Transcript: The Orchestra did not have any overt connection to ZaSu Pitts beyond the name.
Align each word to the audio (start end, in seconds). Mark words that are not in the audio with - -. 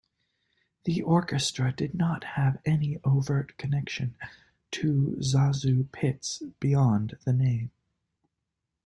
The 0.85 1.03
Orchestra 1.03 1.71
did 1.71 1.93
not 1.93 2.23
have 2.23 2.59
any 2.65 2.97
overt 3.03 3.55
connection 3.57 4.15
to 4.71 5.15
ZaSu 5.19 5.91
Pitts 5.91 6.41
beyond 6.59 7.19
the 7.23 7.33
name. 7.33 7.69